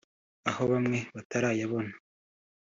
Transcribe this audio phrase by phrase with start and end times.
[0.49, 1.93] aho bamwe batarayabona